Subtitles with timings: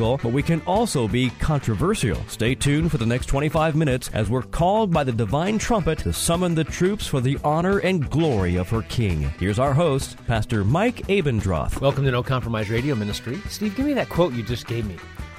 [0.00, 2.16] but we can also be controversial.
[2.26, 6.12] Stay tuned for the next 25 minutes as we're called by the divine trumpet to
[6.12, 9.22] summon the troops for the honor and glory of her King.
[9.38, 11.80] Here's our host, Pastor Mike Abendroth.
[11.82, 13.40] Welcome to No Compromise Radio Ministry.
[13.48, 14.96] Steve, give me that quote you just gave me.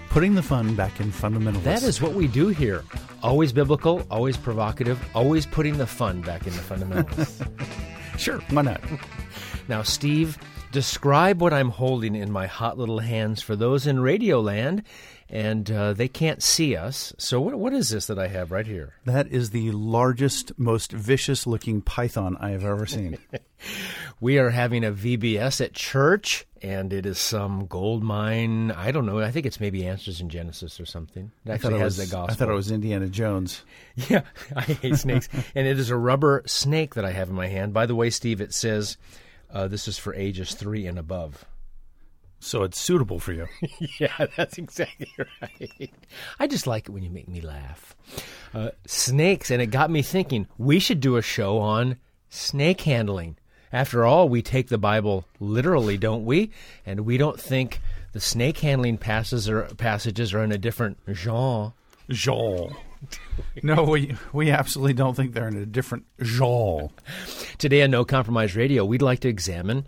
[0.10, 1.64] Putting the fun back in fundamentals.
[1.64, 2.84] That is what we do here.
[3.24, 7.42] Always biblical, always provocative, always putting the fun back in the fundamentals.
[8.18, 8.82] sure, why not?
[9.68, 10.38] Now, Steve,
[10.72, 14.84] describe what I'm holding in my hot little hands for those in Radioland,
[15.30, 17.14] and uh, they can't see us.
[17.18, 18.94] So, what, what is this that I have right here?
[19.06, 23.18] That is the largest, most vicious looking python I have ever seen.
[24.20, 28.72] we are having a VBS at church, and it is some gold mine.
[28.72, 29.20] I don't know.
[29.20, 31.32] I think it's maybe Answers in Genesis or something.
[31.46, 32.34] It actually it has was, the gospel.
[32.34, 33.64] I thought it was Indiana Jones.
[34.10, 34.22] Yeah,
[34.56, 35.28] I hate snakes.
[35.54, 37.74] and it is a rubber snake that I have in my hand.
[37.74, 38.98] By the way, Steve, it says
[39.52, 41.46] uh, this is for ages three and above.
[42.40, 43.48] So it's suitable for you.
[44.00, 45.08] yeah, that's exactly
[45.42, 45.94] right.
[46.40, 47.96] I just like it when you make me laugh.
[48.54, 51.98] Uh, snakes, and it got me thinking we should do a show on
[52.30, 53.38] snake handling.
[53.72, 56.52] After all, we take the Bible literally, don't we?
[56.86, 57.80] And we don't think
[58.12, 61.74] the snake handling passages are, passages are in a different genre.
[62.12, 62.76] Genre.
[63.64, 66.90] no, we we absolutely don't think they're in a different genre.
[67.58, 69.86] Today on No Compromise Radio, we'd like to examine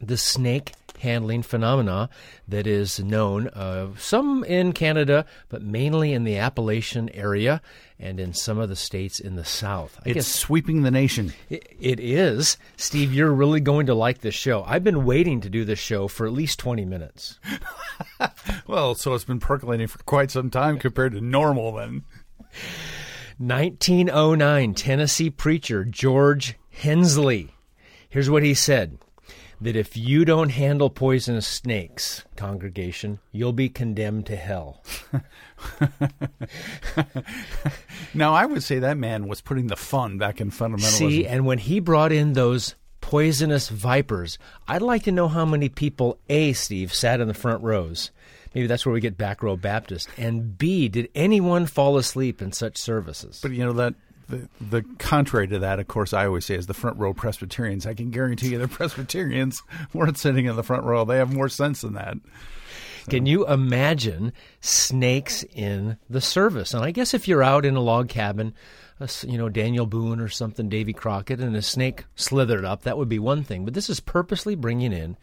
[0.00, 2.08] the snake handling phenomena
[2.46, 7.60] that is known, uh, some in Canada, but mainly in the Appalachian area
[7.98, 9.98] and in some of the states in the South.
[10.06, 11.32] I it's sweeping the nation.
[11.50, 12.56] It, it is.
[12.76, 14.64] Steve, you're really going to like this show.
[14.64, 17.38] I've been waiting to do this show for at least 20 minutes.
[18.66, 22.04] well, so it's been percolating for quite some time compared to normal then.
[23.38, 27.54] 1909, Tennessee preacher George Hensley.
[28.08, 28.98] Here's what he said
[29.62, 34.82] that if you don't handle poisonous snakes, congregation, you'll be condemned to hell.
[38.14, 40.98] now, I would say that man was putting the fun back in fundamentalism.
[40.98, 44.36] See, and when he brought in those poisonous vipers,
[44.66, 48.10] I'd like to know how many people, A, Steve, sat in the front rows.
[48.54, 50.08] Maybe that's where we get back row Baptist.
[50.16, 53.40] And B, did anyone fall asleep in such services?
[53.42, 53.94] But you know that
[54.28, 57.86] the, the contrary to that, of course, I always say is the front row Presbyterians.
[57.86, 61.04] I can guarantee you the Presbyterians weren't sitting in the front row.
[61.04, 62.16] They have more sense than that.
[63.04, 63.10] So.
[63.10, 66.72] Can you imagine snakes in the service?
[66.72, 68.54] And I guess if you're out in a log cabin,
[69.22, 73.08] you know, Daniel Boone or something, Davy Crockett, and a snake slithered up, that would
[73.08, 73.64] be one thing.
[73.64, 75.16] But this is purposely bringing in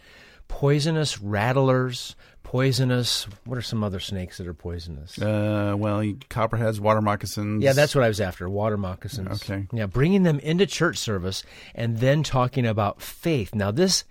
[0.49, 3.25] poisonous rattlers, poisonous.
[3.45, 5.17] What are some other snakes that are poisonous?
[5.17, 7.63] Uh, well, copperheads, water moccasins.
[7.63, 8.49] Yeah, that's what I was after.
[8.49, 9.41] Water moccasins.
[9.43, 9.67] Okay.
[9.71, 11.43] Yeah, bringing them into church service
[11.73, 13.55] and then talking about faith.
[13.55, 14.03] Now, this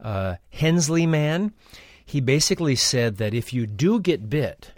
[0.00, 1.54] uh, Hensley man,
[2.04, 4.72] he basically said that if you do get bit,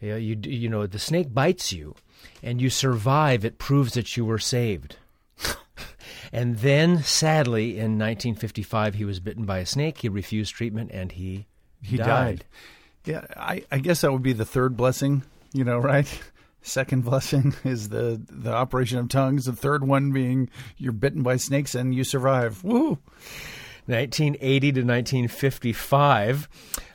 [0.00, 1.94] you you, you know the snake bites you,
[2.42, 4.96] and you survive, it proves that you were saved.
[6.32, 9.98] And then, sadly, in 1955, he was bitten by a snake.
[9.98, 11.46] He refused treatment, and he
[11.82, 12.06] he died.
[12.06, 12.44] died.
[13.04, 15.22] Yeah, I, I guess that would be the third blessing.
[15.52, 16.06] You know, right?
[16.60, 19.46] Second blessing is the the operation of tongues.
[19.46, 22.62] The third one being you're bitten by snakes and you survive.
[22.64, 22.98] Woo!
[23.88, 26.48] 1980 to 1955,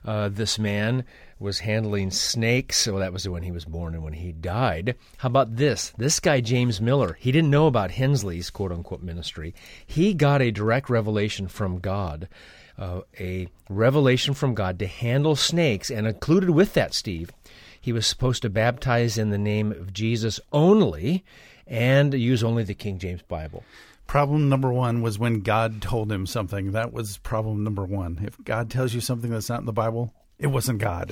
[0.06, 1.04] uh, this man
[1.40, 2.78] was handling snakes.
[2.78, 4.96] So that was when he was born and when he died.
[5.18, 5.94] How about this?
[5.98, 9.54] This guy, James Miller, he didn't know about Hensley's quote unquote ministry.
[9.86, 12.30] He got a direct revelation from God
[12.78, 17.32] uh, a revelation from God to handle snakes, and included with that, Steve,
[17.80, 21.24] he was supposed to baptize in the name of Jesus only
[21.68, 23.64] and use only the King James Bible.
[24.08, 26.72] Problem number one was when God told him something.
[26.72, 28.20] That was problem number one.
[28.24, 31.12] If God tells you something that's not in the Bible, it wasn't God.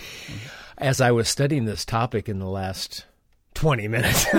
[0.77, 3.05] As I was studying this topic in the last
[3.53, 4.25] 20 minutes.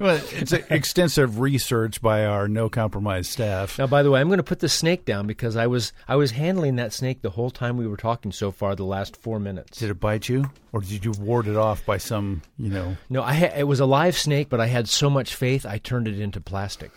[0.00, 3.78] well, it's extensive research by our no compromise staff.
[3.78, 6.16] Now, by the way, I'm going to put the snake down because I was I
[6.16, 9.38] was handling that snake the whole time we were talking so far, the last four
[9.38, 9.78] minutes.
[9.78, 12.96] Did it bite you, or did you ward it off by some, you know?
[13.08, 15.78] No, I ha- it was a live snake, but I had so much faith, I
[15.78, 16.90] turned it into plastic.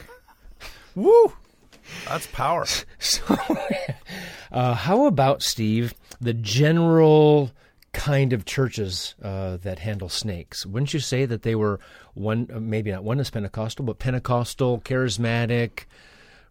[0.97, 1.31] Woo!
[2.07, 2.65] That's power.
[2.99, 3.23] so,
[4.51, 5.93] uh, how about Steve?
[6.19, 7.51] The general
[7.93, 10.65] kind of churches uh, that handle snakes.
[10.65, 11.79] Wouldn't you say that they were
[12.15, 15.83] one, uh, maybe not one is Pentecostal, but Pentecostal, charismatic,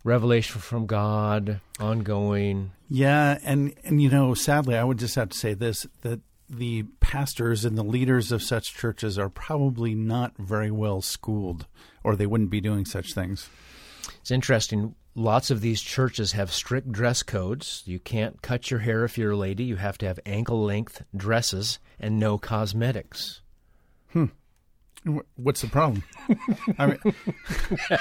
[0.05, 2.71] revelation from God, ongoing?
[2.89, 6.85] Yeah, and and you know, sadly, I would just have to say this that the
[7.01, 11.67] pastors and the leaders of such churches are probably not very well schooled,
[12.05, 13.51] or they wouldn't be doing such things.
[14.27, 14.97] It's interesting.
[15.15, 17.85] Lots of these churches have strict dress codes.
[17.87, 19.63] You can't cut your hair if you're a lady.
[19.63, 23.41] You have to have ankle length dresses and no cosmetics.
[24.13, 24.25] Hmm.
[25.37, 26.03] What's the problem?
[26.77, 26.99] I mean,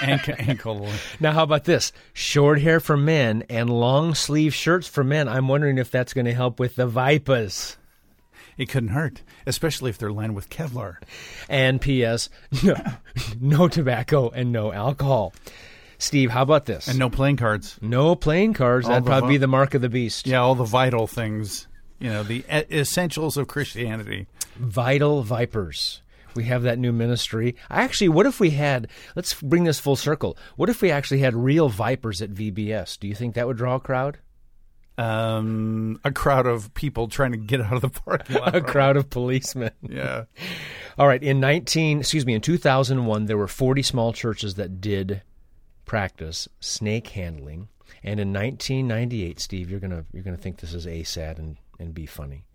[0.01, 0.89] ankle, ankle.
[1.19, 1.91] Now, how about this?
[2.13, 5.29] Short hair for men and long sleeve shirts for men.
[5.29, 7.77] I'm wondering if that's going to help with the vipers.
[8.57, 10.95] It couldn't hurt, especially if they're lined with Kevlar.
[11.47, 12.29] And P.S.
[12.63, 12.75] No,
[13.39, 15.31] no tobacco and no alcohol.
[16.05, 16.87] Steve, how about this?
[16.87, 17.77] And no playing cards.
[17.81, 18.85] no playing cards.
[18.85, 20.27] All That'd probably vo- be the mark of the beast.
[20.27, 21.67] Yeah, all the vital things.
[21.99, 24.27] You know, the essentials of Christianity.
[24.57, 26.01] Vital Vipers.
[26.35, 27.55] We have that new ministry.
[27.69, 30.37] Actually, what if we had, let's bring this full circle.
[30.57, 32.99] What if we actually had real vipers at VBS?
[32.99, 34.17] Do you think that would draw a crowd?
[34.97, 38.55] Um, a crowd of people trying to get out of the parking lot.
[38.55, 39.71] A crowd of policemen.
[39.81, 40.25] yeah.
[40.97, 45.21] All right, in 19, excuse me, in 2001 there were 40 small churches that did
[45.85, 47.69] practice snake handling.
[48.03, 51.57] And in 1998, Steve, you're going to you're to think this is a sad and
[51.79, 52.45] and be funny.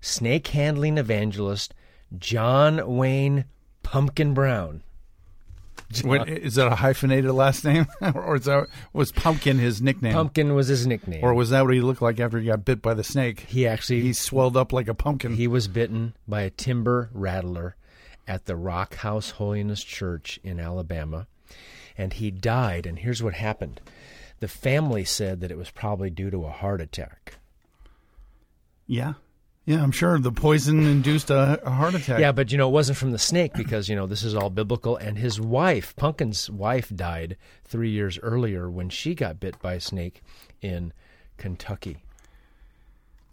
[0.00, 1.74] Snake handling evangelist
[2.16, 3.44] John Wayne
[3.82, 4.82] Pumpkin Brown.
[6.02, 10.54] What, is that a hyphenated last name, or is that was Pumpkin his nickname, Pumpkin
[10.54, 11.24] was his nickname.
[11.24, 13.40] or was that what he looked like after he got bit by the snake?
[13.48, 15.36] he actually He swelled up like a pumpkin.
[15.36, 17.76] He was bitten by a timber rattler
[18.26, 21.26] at the Rock House Holiness Church in Alabama,
[21.98, 22.86] and he died.
[22.86, 23.80] And here's what happened
[24.40, 27.34] the family said that it was probably due to a heart attack.
[28.86, 29.14] yeah,
[29.66, 29.82] yeah.
[29.82, 32.20] I'm sure the poison induced a, a heart attack.
[32.20, 34.48] Yeah, but you know, it wasn't from the snake because, you know, this is all
[34.48, 34.96] biblical.
[34.96, 39.80] And his wife, Pumpkin's wife, died three years earlier when she got bit by a
[39.80, 40.22] snake
[40.62, 40.92] in
[41.36, 41.98] Kentucky.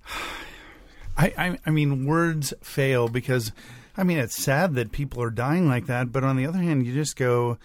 [1.17, 3.53] I, I, I mean, words fail because,
[3.95, 6.11] I mean, it's sad that people are dying like that.
[6.11, 7.57] But on the other hand, you just go,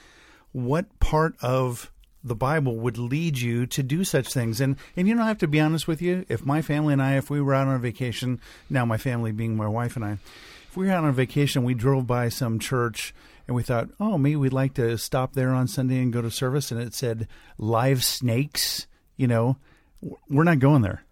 [0.53, 1.91] what part of
[2.23, 4.61] the Bible would lead you to do such things?
[4.61, 6.25] And and you know, I have to be honest with you.
[6.29, 9.33] If my family and I, if we were out on a vacation, now my family
[9.33, 10.19] being my wife and I,
[10.69, 13.15] if we were out on a vacation, we drove by some church
[13.47, 16.31] and we thought, oh, maybe we'd like to stop there on Sunday and go to
[16.31, 17.27] service, and it said
[17.59, 18.87] live snakes.
[19.17, 19.57] You know,
[20.29, 21.05] we're not going there.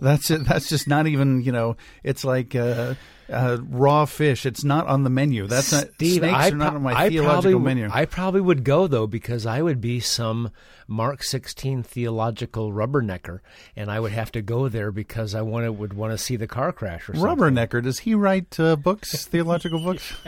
[0.00, 0.44] That's it.
[0.44, 1.42] That's just not even.
[1.42, 2.94] You know, it's like uh,
[3.30, 4.46] uh, raw fish.
[4.46, 5.46] It's not on the menu.
[5.46, 5.88] That's not.
[5.94, 7.88] Steve, snakes I are not on my I theological probably, menu.
[7.92, 10.50] I probably would go though because I would be some
[10.86, 13.40] Mark 16 theological rubbernecker,
[13.76, 16.46] and I would have to go there because I wanted, would want to see the
[16.46, 17.36] car crash or something.
[17.36, 17.82] Rubbernecker.
[17.82, 20.14] Does he write uh, books, theological books?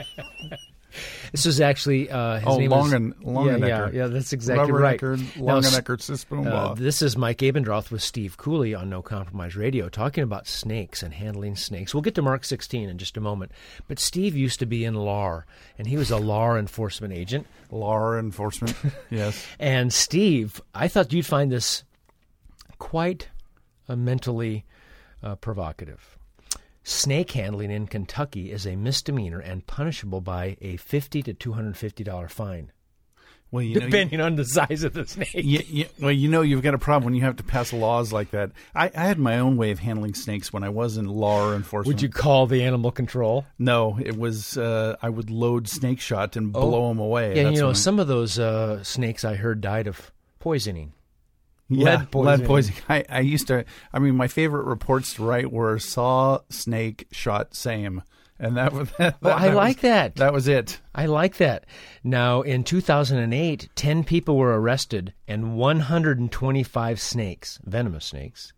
[1.31, 3.67] This is actually uh, his Oh, name Longen- yeah, Longenecker.
[3.67, 4.99] yeah, yeah, that's exactly right.
[5.01, 9.55] Now, s- Longenecker, Sispoon Uh, this is Mike Abendroth with Steve Cooley on No Compromise
[9.55, 11.93] Radio talking about snakes and handling snakes.
[11.93, 13.51] We'll get to Mark 16 in just a moment.
[13.87, 15.45] But Steve used to be in LAR,
[15.77, 17.45] and he was a law enforcement agent.
[17.69, 18.75] Law enforcement.
[19.11, 19.45] yes.
[19.59, 21.83] And Steve, I thought you'd find this
[22.79, 23.27] quite
[23.89, 24.65] uh, mentally
[25.21, 26.16] uh, provocative.
[26.89, 31.75] Snake handling in Kentucky is a misdemeanor and punishable by a fifty to two hundred
[31.75, 32.71] fifty dollar fine,
[33.51, 35.33] Well, you know, you, depending on the size of the snake.
[35.33, 38.13] you, you, well, you know, you've got a problem when you have to pass laws
[38.13, 38.51] like that.
[38.73, 41.87] I, I had my own way of handling snakes when I was in law enforcement.
[41.95, 43.45] Would you call the animal control?
[43.59, 47.31] No, it was uh, I would load snake shot and blow them away.
[47.33, 47.35] Oh.
[47.35, 50.93] Yeah, you know, I- some of those uh, snakes I heard died of poisoning.
[51.69, 52.39] Yeah, lead poisoning.
[52.39, 52.81] Lead poisoning.
[52.89, 53.65] I, I used to.
[53.93, 58.03] I mean, my favorite reports to write were saw snake shot same,
[58.39, 58.89] and that was.
[58.97, 60.15] That, Well, I that like was, that.
[60.15, 60.79] That was it.
[60.95, 61.65] I like that.
[62.03, 68.53] Now, in 2008, 10 people were arrested and 125 snakes, venomous snakes,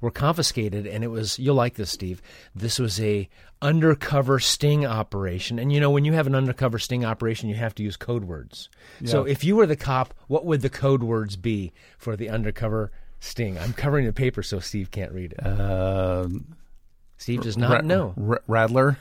[0.00, 2.22] were confiscated and it was you'll like this Steve.
[2.54, 3.28] This was a
[3.62, 5.58] undercover sting operation.
[5.58, 8.24] And you know when you have an undercover sting operation you have to use code
[8.24, 8.68] words.
[9.04, 12.90] So if you were the cop, what would the code words be for the undercover
[13.20, 13.58] sting?
[13.58, 15.46] I'm covering the paper so Steve can't read it.
[15.46, 16.28] Uh,
[17.16, 18.14] Steve does not Ra- know.
[18.16, 18.98] R- Rattler,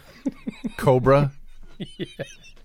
[0.78, 1.32] Cobra.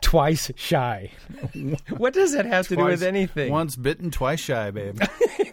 [0.00, 1.10] Twice shy.
[1.96, 3.50] what does that have to do with anything?
[3.50, 5.00] Once bitten, twice shy, babe.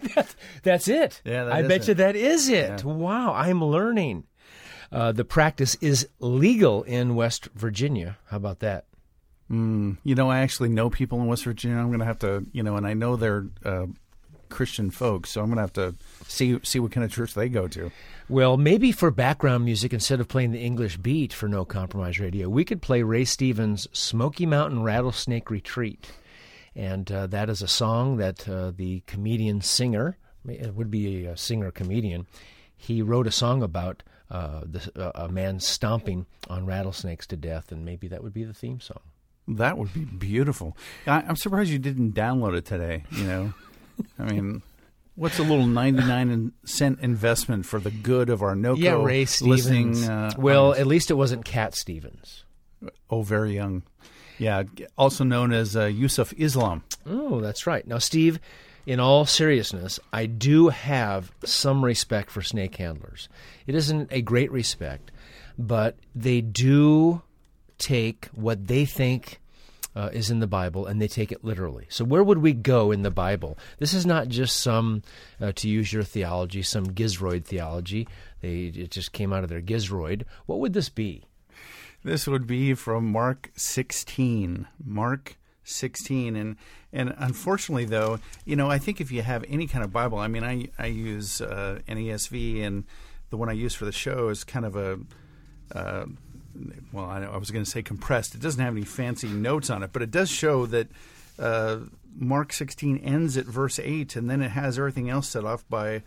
[0.62, 1.20] That's it.
[1.24, 1.88] Yeah, that I is bet it.
[1.88, 2.84] you that is it.
[2.84, 4.24] Wow, I'm learning.
[4.90, 8.18] Uh, the practice is legal in West Virginia.
[8.26, 8.84] How about that?
[9.50, 11.76] You know, I actually know people in West Virginia.
[11.76, 13.84] I'm going to have to, you know, and I know they're uh,
[14.52, 15.94] Christian folks, so I'm going to have to
[16.28, 17.90] see see what kind of church they go to.
[18.28, 22.48] Well, maybe for background music, instead of playing the English beat for No Compromise Radio,
[22.48, 26.10] we could play Ray Stevens' Smoky Mountain Rattlesnake Retreat.
[26.74, 30.16] And uh, that is a song that uh, the comedian singer,
[30.48, 32.26] it would be a singer comedian,
[32.76, 37.70] he wrote a song about uh, the, uh, a man stomping on rattlesnakes to death,
[37.70, 39.02] and maybe that would be the theme song.
[39.46, 40.76] That would be beautiful.
[41.06, 43.04] I, I'm surprised you didn't download it today.
[43.10, 43.54] You know,
[44.18, 44.62] I mean,
[45.14, 49.66] what's a little 99 cent investment for the good of our NOCO yeah, Ray Stevens.
[49.66, 50.04] listening?
[50.08, 52.44] Uh, well, at least it wasn't Cat Stevens.
[53.10, 53.82] oh, very young.
[54.38, 54.64] Yeah,
[54.98, 56.82] also known as uh, Yusuf Islam.
[57.06, 57.86] Oh, that's right.
[57.86, 58.40] Now, Steve,
[58.86, 63.28] in all seriousness, I do have some respect for snake handlers.
[63.66, 65.12] It isn't a great respect,
[65.56, 67.22] but they do
[67.78, 69.40] take what they think
[69.94, 71.86] uh, is in the Bible and they take it literally.
[71.88, 73.58] So, where would we go in the Bible?
[73.78, 75.02] This is not just some,
[75.40, 78.08] uh, to use your theology, some gizroid theology.
[78.40, 80.24] They it just came out of their gizroid.
[80.46, 81.24] What would this be?
[82.04, 84.66] This would be from Mark 16.
[84.84, 86.56] Mark 16 and
[86.92, 90.26] and unfortunately though you know i think if you have any kind of bible i
[90.26, 92.84] mean i i use uh, an esv and
[93.30, 94.98] the one i use for the show is kind of a
[95.72, 96.04] uh,
[96.92, 98.34] well I, I was going to say compressed.
[98.34, 100.88] It doesn't have any fancy notes on it but it does show that
[101.38, 101.78] uh,
[102.14, 106.02] mark 16 ends at verse 8 and then it has everything else set off by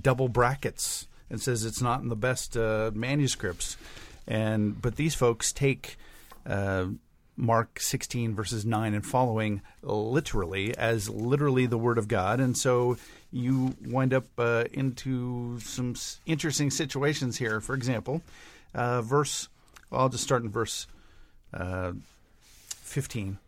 [0.00, 3.76] double brackets and says it's not in the best uh, manuscripts.
[4.26, 5.96] And but these folks take
[6.44, 6.86] uh,
[7.36, 12.40] Mark 16 verses 9 and following literally as literally the word of God.
[12.40, 12.96] And so
[13.30, 15.94] you wind up uh, into some
[16.26, 17.60] interesting situations here.
[17.60, 18.22] For example
[18.74, 19.48] uh, verse
[19.90, 20.86] well, I'll just start in verse
[21.52, 21.92] uh,
[22.68, 23.38] 15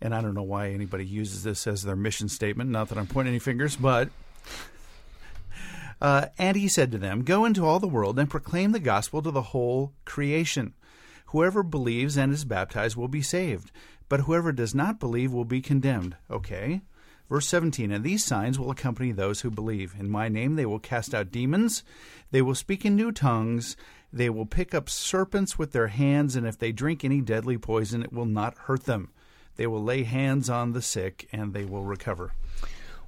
[0.00, 3.06] and I don't know why anybody uses this as their mission statement not that I'm
[3.06, 4.10] pointing any fingers but
[6.00, 9.22] uh, and he said to them, Go into all the world and proclaim the gospel
[9.22, 10.74] to the whole creation.
[11.26, 13.70] Whoever believes and is baptized will be saved,
[14.08, 16.16] but whoever does not believe will be condemned.
[16.30, 16.82] Okay.
[17.28, 19.94] Verse 17 And these signs will accompany those who believe.
[19.98, 21.82] In my name they will cast out demons,
[22.30, 23.76] they will speak in new tongues,
[24.16, 28.02] they will pick up serpents with their hands, and if they drink any deadly poison,
[28.02, 29.10] it will not hurt them.
[29.56, 32.32] They will lay hands on the sick, and they will recover.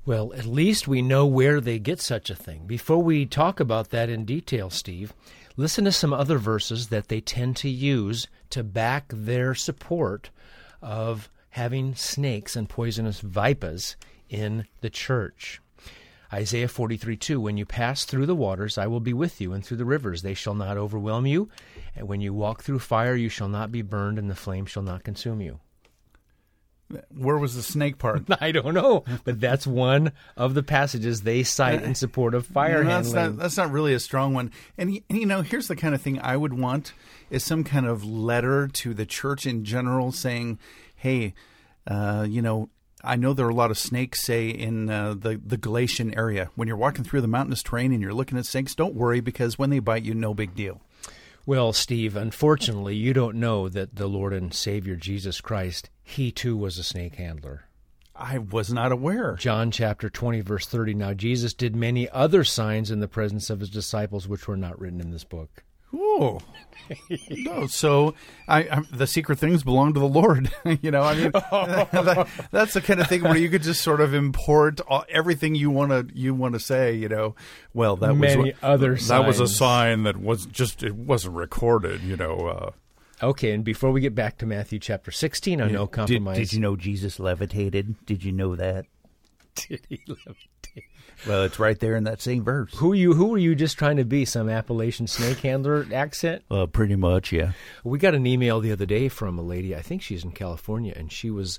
[0.05, 2.67] Well, at least we know where they get such a thing.
[2.67, 5.13] Before we talk about that in detail, Steve,
[5.57, 10.31] listen to some other verses that they tend to use to back their support
[10.81, 13.97] of having snakes and poisonous vipers
[14.29, 15.61] in the church.
[16.33, 19.65] Isaiah 43 2 When you pass through the waters, I will be with you, and
[19.65, 21.49] through the rivers, they shall not overwhelm you.
[21.97, 24.83] And when you walk through fire, you shall not be burned, and the flame shall
[24.83, 25.61] not consume you.
[27.15, 28.23] Where was the snake part?
[28.41, 32.83] I don't know, but that's one of the passages they cite in support of fire
[32.83, 33.37] No, that's handling.
[33.37, 34.51] not that's not really a strong one.
[34.79, 36.95] And, and you know, here's the kind of thing I would want
[37.29, 40.59] is some kind of letter to the church in general saying,
[40.97, 41.35] "Hey,
[41.87, 42.71] uh, you know,
[43.05, 46.51] I know there are a lot of snakes, say in uh, the the Galatian area.
[46.55, 49.59] When you're walking through the mountainous terrain and you're looking at snakes, don't worry because
[49.59, 50.81] when they bite you, no big deal."
[51.47, 56.57] Well, Steve, unfortunately, you don't know that the Lord and Savior Jesus Christ, he too
[56.59, 57.65] was a snake handler.
[58.15, 59.37] I was not aware.
[59.37, 60.93] John chapter 20, verse 30.
[60.95, 64.79] Now, Jesus did many other signs in the presence of his disciples, which were not
[64.79, 65.63] written in this book.
[65.95, 66.39] Ooh.
[67.31, 68.15] no, so
[68.47, 70.51] I, I, the secret things belong to the Lord.
[70.83, 74.01] you know, I mean, that, that's the kind of thing where you could just sort
[74.01, 76.95] of import all, everything you want to you want to say.
[76.95, 77.35] You know,
[77.75, 82.03] well, that Many was other that was a sign that was just it wasn't recorded.
[82.03, 82.71] You know, uh,
[83.23, 86.37] Okay, and before we get back to Matthew chapter 16 on no Did, compromise.
[86.37, 87.97] did you know Jesus levitated?
[88.07, 88.87] Did you know that?
[89.57, 90.58] Did he levitate?
[91.27, 92.73] Well, it's right there in that same verse.
[92.77, 94.25] Who you who were you just trying to be?
[94.25, 96.45] Some Appalachian snake handler accent?
[96.51, 97.53] Uh, pretty much, yeah.
[97.85, 99.75] We got an email the other day from a lady.
[99.75, 101.59] I think she's in California, and she was.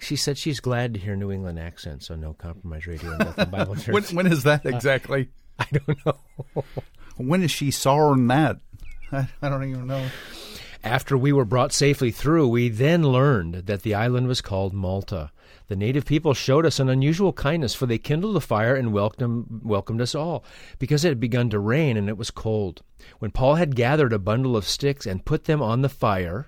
[0.00, 3.46] She said she's glad to hear New England accents on No Compromise Radio and Bethel
[3.50, 3.94] Bible Church.
[3.94, 5.28] when when is that exactly?
[5.58, 6.64] I don't know.
[7.16, 8.58] when is she sawing that?
[9.10, 10.06] I, I don't even know.
[10.84, 15.32] After we were brought safely through, we then learned that the island was called Malta.
[15.66, 19.62] The native people showed us an unusual kindness, for they kindled a fire and welcomed,
[19.62, 20.44] welcomed us all,
[20.78, 22.82] because it had begun to rain and it was cold.
[23.18, 26.46] When Paul had gathered a bundle of sticks and put them on the fire,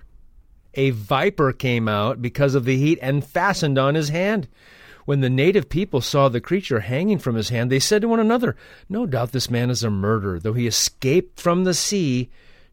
[0.73, 4.47] a viper came out because of the heat and fastened on his hand.
[5.05, 8.19] When the native people saw the creature hanging from his hand, they said to one
[8.19, 8.55] another,
[8.87, 10.39] No doubt this man is a murderer.
[10.39, 12.29] Though he escaped from the sea,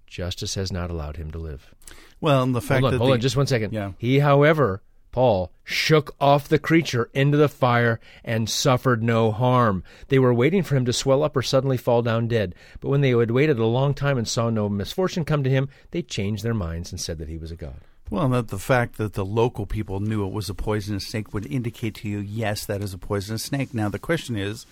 [0.08, 1.74] justice has not allowed him to live.
[2.20, 3.72] Well, and the fact Hold on, that hold the, on, just one second.
[3.72, 3.92] Yeah.
[3.98, 9.84] He, however, Paul shook off the creature into the fire and suffered no harm.
[10.08, 12.54] They were waiting for him to swell up or suddenly fall down dead.
[12.80, 15.68] But when they had waited a long time and saw no misfortune come to him,
[15.90, 17.80] they changed their minds and said that he was a god.
[18.10, 21.46] Well, that the fact that the local people knew it was a poisonous snake would
[21.46, 23.74] indicate to you, yes, that is a poisonous snake.
[23.74, 24.64] Now, the question is,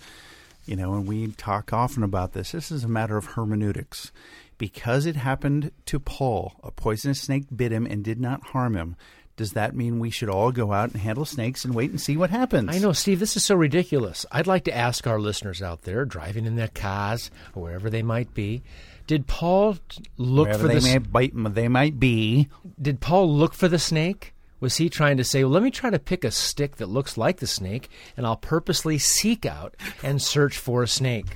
[0.65, 4.11] you know, and we talk often about this, this is a matter of hermeneutics.
[4.57, 8.95] Because it happened to Paul, a poisonous snake bit him and did not harm him.
[9.35, 12.17] Does that mean we should all go out and handle snakes and wait and see
[12.17, 12.75] what happens?
[12.75, 14.25] I know, Steve, this is so ridiculous.
[14.31, 18.01] I'd like to ask our listeners out there, driving in their cars or wherever they
[18.01, 18.63] might be,
[19.05, 19.77] did Paul
[20.17, 22.49] look Wherever for they, the bite, they might be.
[22.81, 24.33] did Paul look for the snake?
[24.59, 27.15] Was he trying to say, well, let me try to pick a stick that looks
[27.15, 31.27] like the snake, and I'll purposely seek out and search for a snake?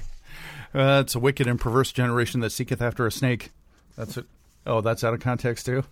[0.74, 3.51] Uh, it's a wicked and perverse generation that seeketh after a snake.
[3.98, 4.25] That's it.
[4.66, 5.84] Oh, that's out of context too.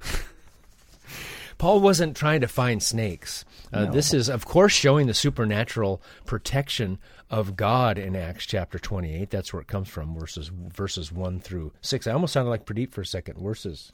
[1.58, 3.44] Paul wasn't trying to find snakes.
[3.72, 6.98] Uh, This is, of course, showing the supernatural protection
[7.30, 9.28] of God in Acts chapter 28.
[9.28, 12.06] That's where it comes from, verses verses 1 through 6.
[12.06, 13.42] I almost sounded like Pradeep for a second.
[13.42, 13.92] Verses.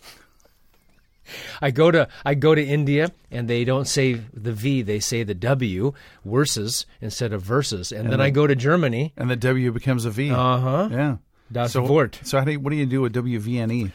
[1.60, 5.22] I go to I go to India and they don't say the V, they say
[5.22, 5.92] the W,
[6.24, 7.92] verses instead of verses.
[7.92, 9.12] And, then I go to Germany.
[9.16, 10.30] And the W becomes a V.
[10.30, 10.88] Uh huh.
[10.90, 11.16] yeah.
[11.50, 12.18] Das so, Wort.
[12.22, 13.92] So how do you, what do you do with WVNE?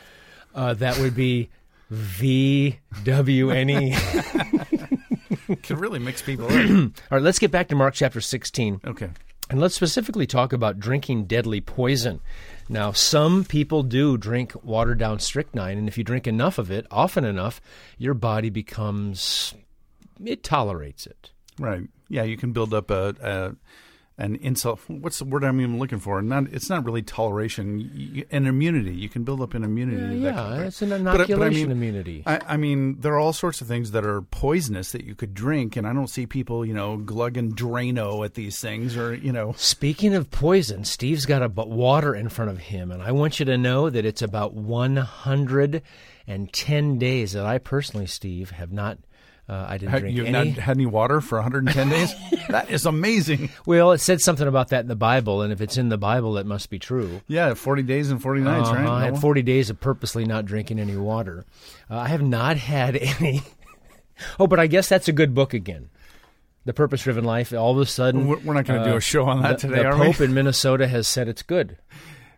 [0.53, 1.49] Uh, that would be
[1.89, 3.95] V W N E.
[5.63, 6.53] Can really mix people up.
[7.11, 8.81] All right, let's get back to Mark chapter 16.
[8.85, 9.09] okay.
[9.49, 12.19] And let's specifically talk about drinking deadly poison.
[12.67, 16.85] Now, some people do drink watered down strychnine, and if you drink enough of it,
[16.91, 17.59] often enough,
[17.97, 19.55] your body becomes,
[20.23, 21.31] it tolerates it.
[21.57, 21.89] Right.
[22.09, 23.55] Yeah, you can build up a, a
[24.19, 24.79] an insult.
[24.87, 26.21] What's the word I'm even looking for?
[26.21, 26.43] Not.
[26.51, 27.79] It's not really toleration.
[27.95, 28.93] You, an immunity.
[28.93, 30.17] You can build up an immunity.
[30.17, 32.23] Yeah, of- it's an But but I inoculation mean- immunity.
[32.27, 35.33] I, I mean, there are all sorts of things that are poisonous that you could
[35.33, 39.31] drink, and I don't see people, you know, glugging Drano at these things, or you
[39.31, 43.39] know, Speaking of poison, Steve's got a water in front of him, and I want
[43.39, 48.97] you to know that it's about 110 days that I personally, Steve, have not.
[49.49, 50.51] Uh, I didn't had, drink you've any.
[50.51, 52.13] not had any water for 110 days.
[52.49, 53.49] that is amazing.
[53.65, 56.37] well, it said something about that in the Bible, and if it's in the Bible,
[56.37, 57.21] it must be true.
[57.27, 58.79] Yeah, 40 days and 40 nights, Uh-huh.
[58.79, 58.87] right?
[58.87, 61.45] I had 40 days of purposely not drinking any water.
[61.89, 63.41] Uh, I have not had any.
[64.39, 65.89] oh, but I guess that's a good book again.
[66.65, 67.51] The Purpose Driven Life.
[67.51, 69.69] All of a sudden, We're we're not going to do a show on that the,
[69.69, 70.25] today, the Pope we?
[70.25, 71.77] in Minnesota has said it's good.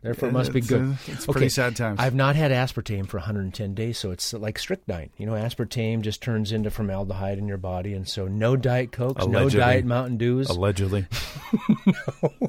[0.01, 0.81] Therefore, it must be good.
[0.81, 1.99] uh, it's pretty sad times.
[1.99, 5.11] I've not had aspartame for 110 days, so it's like strychnine.
[5.17, 9.27] You know, aspartame just turns into formaldehyde in your body, and so no Diet Cokes,
[9.27, 10.49] no Diet Mountain Dews.
[10.49, 11.05] Allegedly.
[11.85, 12.33] no.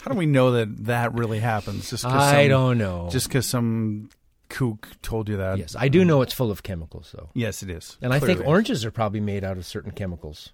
[0.00, 1.90] How do we know that that really happens?
[1.90, 3.08] Just I some- don't know.
[3.10, 4.10] Just because some
[4.48, 5.58] kook told you that.
[5.58, 7.30] yes, I do know it's full of chemicals, though.
[7.34, 7.96] Yes, it is.
[8.02, 10.52] And I think oranges are probably made out of certain chemicals.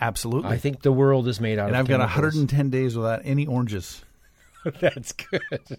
[0.00, 0.50] Absolutely.
[0.50, 3.20] I think the world is made out and of And I've got 110 days without
[3.24, 4.02] any oranges.
[4.80, 5.78] That's good.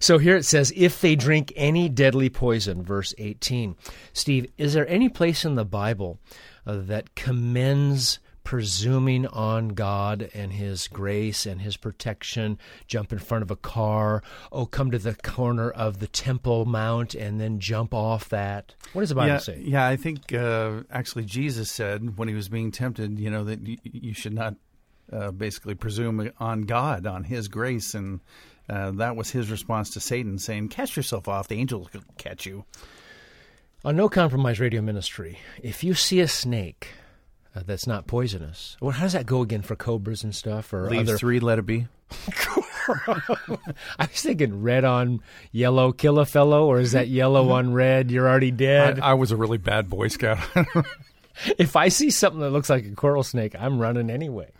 [0.00, 3.76] So here it says, if they drink any deadly poison, verse 18.
[4.12, 6.18] Steve, is there any place in the Bible
[6.66, 12.58] uh, that commends presuming on God and His grace and His protection?
[12.86, 17.14] Jump in front of a car, oh, come to the corner of the Temple Mount
[17.14, 18.74] and then jump off that?
[18.92, 19.60] What does the Bible yeah, say?
[19.64, 19.86] yeah.
[19.86, 23.78] I think uh, actually Jesus said when he was being tempted, you know, that y-
[23.84, 24.54] you should not
[25.12, 28.20] uh, basically presume on God, on His grace, and
[28.68, 32.46] uh, that was his response to Satan, saying, "Cast yourself off; the angels will catch
[32.46, 32.64] you."
[33.84, 36.88] On No Compromise Radio Ministry, if you see a snake
[37.54, 40.90] uh, that's not poisonous, well, how does that go again for cobras and stuff or
[40.90, 41.16] Leave other?
[41.18, 41.86] three, let it be.
[42.88, 43.56] I
[43.98, 45.20] was thinking red on
[45.52, 48.98] yellow, kill a fellow, or is that yellow on red, you're already dead?
[48.98, 50.38] I, I was a really bad Boy Scout.
[51.58, 54.50] if I see something that looks like a coral snake, I'm running anyway.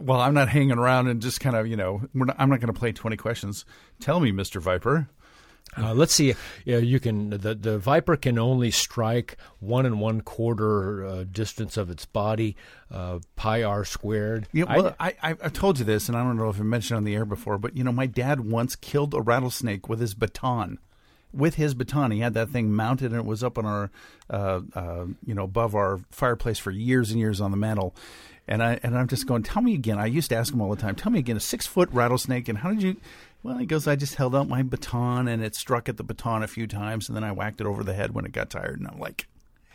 [0.00, 2.60] Well, I'm not hanging around and just kind of, you know, we're not, I'm not
[2.60, 3.64] going to play 20 questions.
[4.00, 5.08] Tell me, Mister Viper.
[5.76, 6.34] Uh, let's see.
[6.64, 7.30] Yeah, you can.
[7.30, 12.56] The the viper can only strike one and one quarter uh, distance of its body,
[12.90, 14.46] uh, pi r squared.
[14.52, 16.96] Yeah, well, I, I, I've told you this, and I don't know if I mentioned
[16.96, 20.00] it on the air before, but you know, my dad once killed a rattlesnake with
[20.00, 20.78] his baton.
[21.34, 23.90] With his baton, he had that thing mounted, and it was up on our,
[24.30, 27.94] uh, uh, you know, above our fireplace for years and years on the mantle.
[28.46, 29.98] And I and I'm just going, tell me again.
[29.98, 32.48] I used to ask him all the time, tell me again, a six foot rattlesnake,
[32.48, 32.96] and how did you?
[33.42, 36.42] Well, he goes, I just held out my baton, and it struck at the baton
[36.42, 38.78] a few times, and then I whacked it over the head when it got tired,
[38.78, 39.26] and I'm like,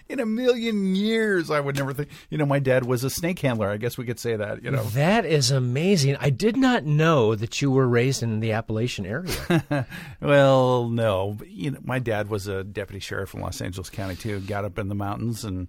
[0.10, 2.10] in a million years, I would never think.
[2.30, 3.70] You know, my dad was a snake handler.
[3.70, 4.64] I guess we could say that.
[4.64, 6.18] You know, That is amazing.
[6.20, 9.86] I did not know that you were raised in the Appalachian area.
[10.22, 14.16] well, no, but, you know, my dad was a deputy sheriff in Los Angeles County
[14.16, 14.40] too.
[14.40, 15.68] Got up in the mountains and,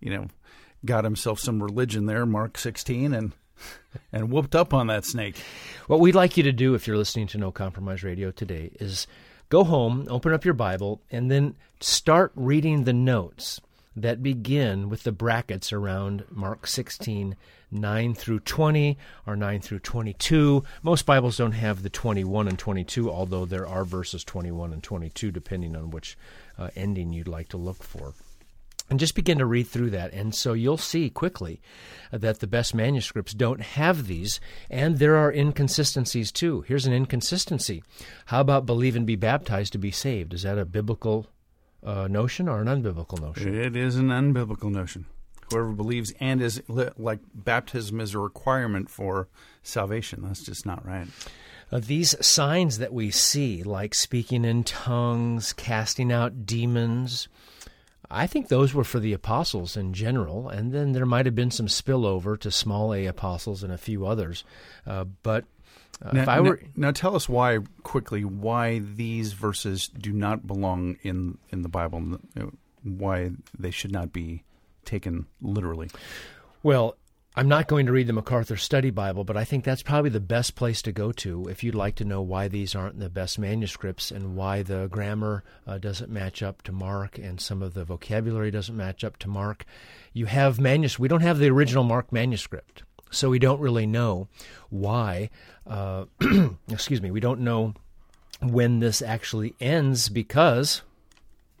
[0.00, 0.26] you know,
[0.84, 3.32] got himself some religion there, Mark sixteen, and
[4.12, 5.36] and whooped up on that snake.
[5.86, 9.06] what we'd like you to do if you're listening to No Compromise Radio today is
[9.48, 13.60] go home, open up your Bible, and then start reading the notes
[14.02, 17.36] that begin with the brackets around Mark 16,
[17.70, 20.64] 9 through 20, or 9 through 22.
[20.82, 25.30] Most Bibles don't have the 21 and 22, although there are verses 21 and 22,
[25.30, 26.16] depending on which
[26.58, 28.14] uh, ending you'd like to look for
[28.90, 30.12] and just begin to read through that.
[30.12, 31.60] And so you'll see quickly
[32.10, 36.62] that the best manuscripts don't have these, and there are inconsistencies too.
[36.62, 37.82] Here's an inconsistency.
[38.26, 40.32] How about believe and be baptized to be saved?
[40.32, 41.26] Is that a biblical
[41.82, 43.54] uh, notion or an unbiblical notion?
[43.54, 45.06] It is an unbiblical notion.
[45.50, 49.28] Whoever believes and is li- like baptism is a requirement for
[49.62, 50.22] salvation.
[50.22, 51.08] That's just not right.
[51.70, 57.28] Uh, these signs that we see, like speaking in tongues, casting out demons,
[58.10, 61.50] I think those were for the apostles in general, and then there might have been
[61.50, 64.44] some spillover to small a apostles and a few others.
[64.86, 65.44] Uh, but
[66.04, 70.12] uh, Now, if I were, now, now tell us why quickly why these verses do
[70.12, 72.18] not belong in in the Bible.
[72.38, 72.46] uh,
[72.82, 74.44] Why they should not be
[74.84, 75.90] taken literally.
[76.62, 76.96] well,
[77.36, 80.18] I'm not going to read the MacArthur Study Bible, but I think that's probably the
[80.18, 83.38] best place to go to if you'd like to know why these aren't the best
[83.38, 87.84] manuscripts and why the grammar uh, doesn't match up to Mark and some of the
[87.84, 89.66] vocabulary doesn't match up to Mark.
[90.12, 90.98] You have manus.
[90.98, 94.28] We don't have the original Mark manuscript, so we don't really know
[94.70, 95.30] why.
[95.66, 96.04] Uh,
[96.70, 97.10] excuse me.
[97.10, 97.74] We don't know
[98.40, 100.82] when this actually ends because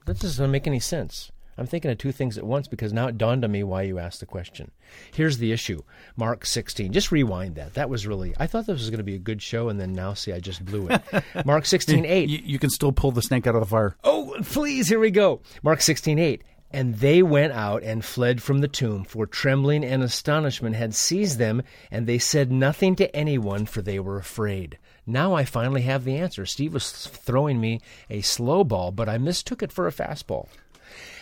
[0.06, 1.30] that doesn't make any sense.
[1.58, 3.98] I'm thinking of two things at once because now it dawned on me why you
[3.98, 4.70] asked the question.
[5.12, 5.82] Here's the issue
[6.16, 6.92] Mark 16.
[6.92, 7.74] Just rewind that.
[7.74, 9.92] That was really, I thought this was going to be a good show, and then
[9.92, 11.02] now, see, I just blew it.
[11.44, 12.28] Mark 16, 8.
[12.28, 13.96] You, you can still pull the snake out of the fire.
[14.04, 15.40] Oh, please, here we go.
[15.64, 16.42] Mark 16, 8.
[16.70, 21.38] And they went out and fled from the tomb, for trembling and astonishment had seized
[21.38, 24.78] them, and they said nothing to anyone, for they were afraid.
[25.06, 26.44] Now I finally have the answer.
[26.44, 30.48] Steve was throwing me a slow ball, but I mistook it for a fastball.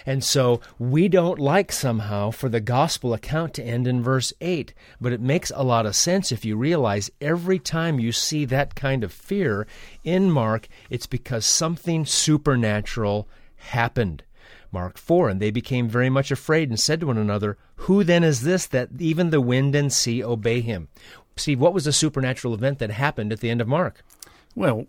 [0.05, 4.73] And so we don't like somehow for the gospel account to end in verse 8,
[5.01, 8.77] but it makes a lot of sense if you realize every time you see that
[8.77, 9.67] kind of fear
[10.05, 14.23] in Mark, it's because something supernatural happened.
[14.72, 18.24] Mark 4, and they became very much afraid and said to one another, Who then
[18.24, 20.88] is this that even the wind and sea obey him?
[21.37, 24.02] Steve, what was the supernatural event that happened at the end of Mark?
[24.55, 24.87] Well,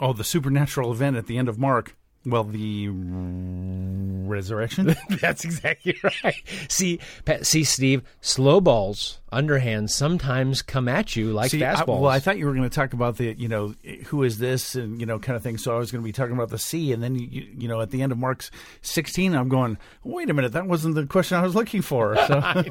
[0.00, 1.96] oh, the supernatural event at the end of Mark.
[2.26, 4.96] Well, the resurrection.
[5.20, 6.42] That's exactly right.
[6.68, 12.06] See, Pat, see, Steve, slow balls, underhands, sometimes come at you like See, I, well,
[12.06, 13.74] I thought you were going to talk about the, you know,
[14.06, 15.58] who is this and you know, kind of thing.
[15.58, 17.80] So I was going to be talking about the sea, and then you, you know,
[17.80, 18.50] at the end of Mark's
[18.82, 22.16] sixteen, I'm going, wait a minute, that wasn't the question I was looking for.
[22.24, 22.64] So,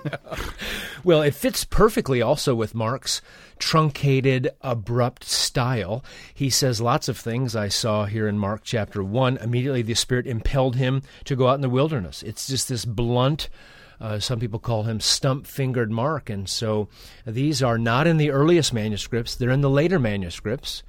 [1.04, 3.21] Well, it fits perfectly also with Mark's
[3.60, 6.04] truncated, abrupt style.
[6.34, 9.38] He says lots of things I saw here in Mark chapter 1.
[9.38, 12.23] Immediately the Spirit impelled him to go out in the wilderness.
[12.23, 13.49] It's just this blunt,
[14.03, 16.29] uh, some people call him stump fingered Mark.
[16.29, 16.89] And so
[17.25, 20.83] these are not in the earliest manuscripts, they're in the later manuscripts.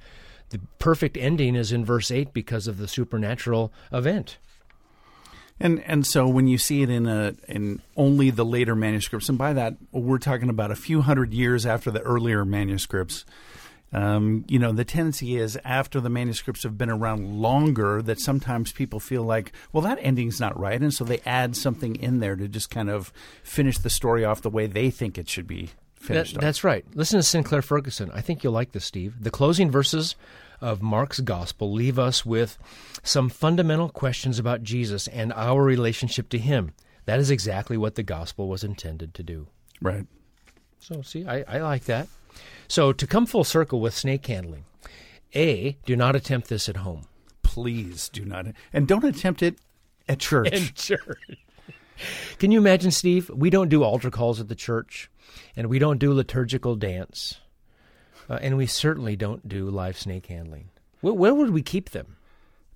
[0.49, 4.37] The perfect ending is in verse 8 because of the supernatural event.
[5.59, 9.37] and and so when you see it in a in only the later manuscripts, and
[9.37, 13.25] by that we're talking about a few hundred years after the earlier manuscripts.
[13.93, 18.73] Um, you know, the tendency is after the manuscripts have been around longer that sometimes
[18.73, 22.35] people feel like, well, that ending's not right, and so they add something in there
[22.35, 25.67] to just kind of finish the story off the way they think it should be
[25.67, 26.35] That, finished.
[26.35, 26.41] off.
[26.41, 26.83] that's right.
[26.93, 28.11] Listen to Sinclair Ferguson.
[28.13, 29.15] I think you'll like this, Steve.
[29.23, 30.15] The closing verses
[30.59, 32.57] of Mark's gospel leave us with
[33.03, 36.71] some fundamental questions about Jesus and our relationship to him.
[37.05, 39.47] That is exactly what the gospel was intended to do.
[39.81, 40.05] right.
[40.79, 42.07] So, see, I, I like that.
[42.67, 44.65] So, to come full circle with snake handling,
[45.35, 47.03] A, do not attempt this at home.
[47.43, 49.57] Please do not, and don't attempt it
[50.07, 50.51] at church.
[50.53, 51.37] in church.
[52.39, 53.29] Can you imagine, Steve?
[53.29, 55.09] We don't do altar calls at the church,
[55.55, 57.39] and we don't do liturgical dance,
[58.29, 60.69] uh, and we certainly don't do live snake handling.
[61.01, 62.17] Where, where would we keep them?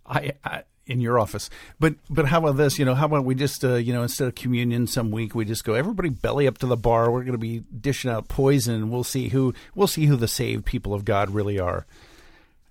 [0.05, 1.49] I, I in your office.
[1.79, 2.77] But but how about this?
[2.77, 5.45] You know, how about we just uh, you know instead of communion some week we
[5.45, 7.09] just go everybody belly up to the bar.
[7.11, 8.89] We're going to be dishing out poison.
[8.89, 11.85] We'll see who we'll see who the saved people of God really are.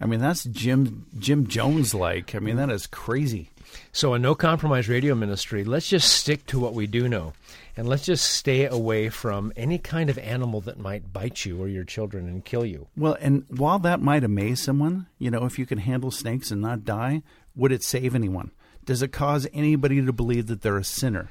[0.00, 2.35] I mean, that's Jim Jim Jones like.
[2.35, 3.50] I mean, that is crazy.
[3.92, 7.33] So, a no compromise radio ministry, let's just stick to what we do know.
[7.76, 11.68] And let's just stay away from any kind of animal that might bite you or
[11.68, 12.88] your children and kill you.
[12.96, 16.61] Well, and while that might amaze someone, you know, if you can handle snakes and
[16.61, 17.22] not die,
[17.59, 18.53] would it save anyone?
[18.85, 21.31] Does it cause anybody to believe that they're a sinner?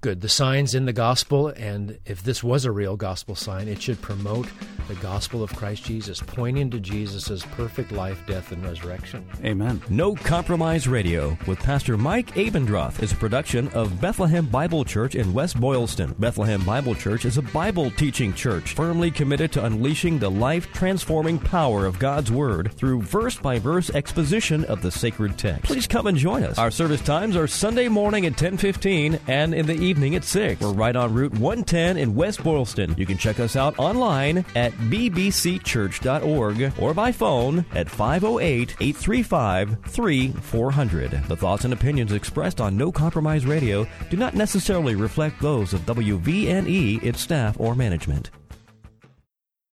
[0.00, 0.20] Good.
[0.20, 4.00] The signs in the gospel, and if this was a real gospel sign, it should
[4.00, 4.46] promote
[4.86, 9.26] the gospel of Christ Jesus, pointing to Jesus' perfect life, death, and resurrection.
[9.44, 9.82] Amen.
[9.90, 15.32] No Compromise Radio with Pastor Mike Abendroth is a production of Bethlehem Bible Church in
[15.32, 16.14] West Boylston.
[16.20, 21.40] Bethlehem Bible Church is a Bible teaching church firmly committed to unleashing the life transforming
[21.40, 25.64] power of God's Word through verse by verse exposition of the sacred text.
[25.64, 26.56] Please come and join us.
[26.56, 30.60] Our service times are Sunday morning at 10:15 and in the evening at 6.
[30.60, 32.94] We're right on Route 110 in West Boylston.
[32.98, 41.10] You can check us out online at bbcchurch.org or by phone at 508 835 3400.
[41.26, 45.80] The thoughts and opinions expressed on No Compromise Radio do not necessarily reflect those of
[45.82, 48.30] WVNE, its staff, or management.